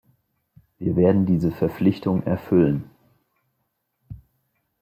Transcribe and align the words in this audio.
Wir 0.79 0.95
werden 0.95 1.27
diese 1.27 1.51
Verpflichtung 1.51 2.23
erfüllen. 2.23 2.89